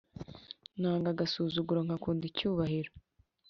nanga 0.79 1.07
agasuzuguro 1.13 1.79
ngAkunda 1.87 2.23
icyubahiro 2.29 2.91